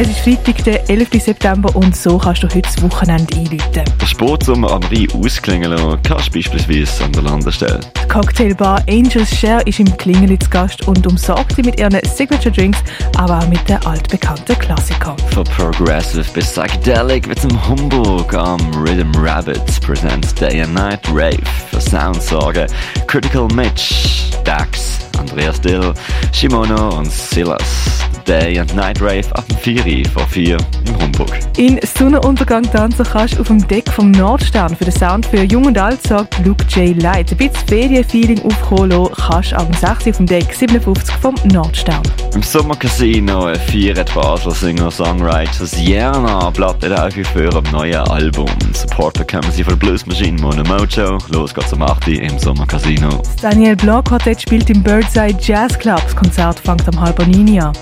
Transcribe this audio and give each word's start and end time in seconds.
Es 0.00 0.08
ist 0.08 0.20
Freitag, 0.20 0.62
der 0.62 0.88
11. 0.88 1.08
September 1.20 1.74
und 1.74 1.96
so 1.96 2.18
kannst 2.18 2.44
du 2.44 2.46
heute 2.46 2.62
das 2.62 2.80
Wochenende 2.80 3.34
einläuten. 3.34 3.82
Der 4.00 4.06
Sportsommer 4.06 4.70
am 4.70 4.82
Rhein 4.84 5.08
ausklingen 5.12 5.72
lassen 5.72 5.98
kannst 6.04 6.28
du 6.28 6.38
beispielsweise 6.38 7.02
an 7.02 7.10
der 7.10 7.22
Landestelle. 7.22 7.80
Die 8.00 8.06
Cocktailbar 8.06 8.80
Angels 8.88 9.36
Share 9.36 9.60
ist 9.62 9.80
im 9.80 9.96
Klingeli 9.96 10.38
zu 10.38 10.48
Gast 10.50 10.86
und 10.86 11.04
umsorgt 11.04 11.56
sie 11.56 11.62
mit 11.62 11.80
ihren 11.80 11.98
Signature 12.14 12.52
Drinks, 12.52 12.78
aber 13.16 13.40
auch 13.40 13.48
mit 13.48 13.68
den 13.68 13.84
altbekannten 13.84 14.56
Klassikern. 14.56 15.16
Von 15.32 15.42
Progressive 15.42 16.26
bis 16.32 16.52
Psychedelic 16.52 17.26
mit 17.26 17.42
dem 17.42 17.68
Hamburg 17.68 18.32
am 18.34 18.60
Rhythm 18.74 19.10
Rabbit 19.16 19.80
presents 19.80 20.32
Day 20.32 20.62
and 20.62 20.74
Night 20.74 21.00
Rave 21.08 21.42
für 21.72 21.80
Soundsorge 21.80 22.68
Critical 23.08 23.48
Mitch, 23.48 24.30
Dax, 24.44 25.00
Andreas 25.18 25.60
Dill, 25.60 25.92
Shimono 26.32 26.98
und 26.98 27.10
Silas. 27.10 28.07
Day 28.28 28.58
and 28.58 28.76
Night 28.76 29.00
Rave 29.00 29.24
ab 29.32 29.44
dem 29.48 29.56
4 29.56 30.04
vor 30.10 30.26
4 30.28 30.58
im 30.86 31.00
Hamburg. 31.00 31.30
In 31.56 31.80
Sonnenuntergang 31.82 32.62
tanzen 32.62 33.06
kannst 33.10 33.36
du 33.36 33.40
auf 33.40 33.46
dem 33.46 33.66
Deck 33.66 33.90
vom 33.90 34.10
Nordstern. 34.10 34.76
Für 34.76 34.84
den 34.84 34.92
Sound 34.92 35.24
für 35.24 35.44
Jung 35.44 35.64
und 35.64 35.78
Alt 35.78 36.02
sagt 36.02 36.44
Luke 36.44 36.62
J. 36.68 37.00
Light. 37.02 37.30
Ein 37.30 37.38
bisschen 37.38 37.66
Ferienfeeling 37.66 38.42
aufkommen 38.42 38.90
lassen 38.90 39.14
kannst 39.16 39.52
du 39.52 39.56
am 39.56 39.72
6 39.72 40.08
auf 40.08 40.16
dem 40.18 40.26
Deck 40.26 40.52
57 40.52 41.14
vom 41.16 41.34
Nordstern. 41.52 42.02
Im 42.34 42.42
Sommercasino 42.42 43.54
feiert 43.54 44.14
Basel 44.14 44.52
Singer-Songwriter 44.52 45.64
Sienna 45.64 46.50
Platte 46.50 47.10
für 47.24 47.54
am 47.56 47.64
neuen 47.72 47.96
Album. 48.10 48.50
Supporter 48.74 49.24
kommen 49.24 49.50
sie 49.52 49.64
von 49.64 49.78
Blues 49.78 50.04
Machine 50.04 50.38
Mono 50.40 50.62
Mojo. 50.64 51.16
Los 51.30 51.54
geht's 51.54 51.72
am 51.72 51.80
8 51.82 52.08
im 52.08 52.38
Sommercasino. 52.38 53.22
Daniel 53.40 53.74
Blanc 53.74 54.06
Quartett 54.06 54.42
spielt 54.42 54.68
im 54.68 54.82
Birdside 54.82 55.38
Jazz 55.40 55.78
Club. 55.78 56.02
Das 56.02 56.14
Konzert 56.14 56.60
fängt 56.60 56.86
am 56.88 57.00
halb 57.00 57.18
an. 57.20 57.28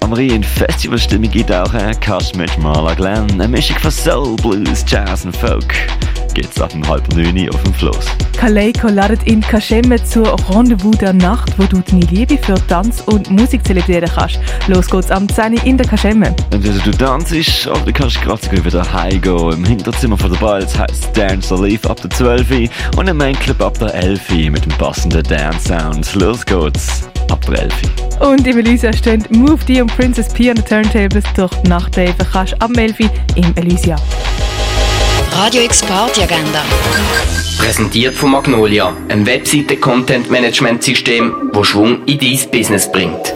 Am 0.00 0.12
Rhein 0.12 0.31
in 0.32 0.42
Festivalstimmung 0.42 1.30
gibt 1.30 1.52
auch 1.52 1.74
ein 1.74 1.98
Cast 2.00 2.36
mit 2.36 2.56
Marla 2.58 2.94
Glenn. 2.94 3.30
Eine 3.32 3.48
Mischung 3.48 3.76
von 3.78 3.90
Soul, 3.90 4.36
Blues, 4.36 4.82
Jazz 4.88 5.26
und 5.26 5.36
Folk. 5.36 5.74
Geht's 6.32 6.58
ab 6.58 6.72
um 6.74 6.88
halb 6.88 7.06
neun 7.14 7.50
auf 7.50 7.62
dem 7.62 7.74
Fluss. 7.74 8.06
Kaleiko 8.38 8.88
ladet 8.88 9.24
in 9.24 9.42
Kaschemme 9.42 10.02
zur 10.02 10.34
Rendezvous 10.48 10.96
der 10.96 11.12
Nacht, 11.12 11.52
wo 11.58 11.64
du 11.64 11.80
deine 11.80 12.06
Liebe 12.06 12.38
für 12.38 12.54
Tanz 12.66 13.02
und 13.02 13.30
Musik 13.30 13.66
zelebrieren 13.66 14.08
kannst. 14.14 14.38
Los 14.68 14.88
geht's 14.88 15.10
am 15.10 15.28
10 15.28 15.54
Uhr 15.54 15.64
in 15.64 15.76
der 15.76 15.86
Kaschemme. 15.86 16.34
Entweder 16.50 16.78
du 16.78 16.90
tanzt 16.92 17.32
oder 17.66 17.80
du 17.80 17.92
kannst 17.92 18.22
gerade 18.22 18.64
wieder 18.64 18.90
heimgehen. 18.90 19.52
Im 19.52 19.64
Hinterzimmer 19.64 20.16
von 20.16 20.32
der 20.32 20.38
Balz 20.38 20.78
heisst 20.78 21.14
Dance 21.14 21.54
Live 21.54 21.84
ab 21.84 22.00
der 22.00 22.08
12 22.08 22.50
Uhr 22.50 22.68
und 22.96 23.06
im 23.06 23.18
Main 23.18 23.38
Club 23.38 23.60
ab 23.60 23.78
der 23.78 23.94
11 23.94 24.30
Uhr 24.30 24.50
mit 24.50 24.64
dem 24.64 24.72
passenden 24.78 25.24
Dance-Sound. 25.24 26.14
Los 26.14 26.46
geht's 26.46 27.11
ab 27.32 27.44
der 27.46 27.62
11 27.62 27.72
Uhr. 28.20 28.28
Und 28.28 28.46
im 28.46 28.58
Elysia 28.58 28.92
stehen 28.92 29.24
Move 29.30 29.64
D 29.64 29.80
und 29.80 29.94
Princess 29.96 30.32
P 30.32 30.50
an 30.50 30.56
den 30.56 30.64
Turntables 30.64 31.24
durch 31.34 31.52
die 31.54 31.68
Nachtdave 31.68 32.14
kannst 32.32 32.62
ab 32.62 32.70
11 32.76 33.00
Uhr 33.00 33.10
im 33.36 33.56
Elysia. 33.56 33.96
Radio 35.32 35.62
X 35.62 35.80
Party 35.82 36.22
Agenda. 36.22 36.62
Präsentiert 37.58 38.14
von 38.14 38.30
Magnolia, 38.32 38.94
einem 39.08 39.26
Webseite-Content-Management-System, 39.26 41.50
das 41.52 41.66
Schwung 41.66 42.04
in 42.04 42.18
dein 42.18 42.38
Business 42.50 42.90
bringt. 42.90 43.32